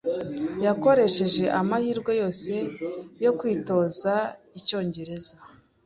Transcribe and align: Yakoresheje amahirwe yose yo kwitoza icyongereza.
Yakoresheje 0.65 1.43
amahirwe 1.59 2.11
yose 2.21 2.53
yo 3.23 3.31
kwitoza 3.37 4.13
icyongereza. 4.59 5.33